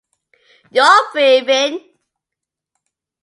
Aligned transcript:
Your 0.71 1.11
briefing 1.13 1.77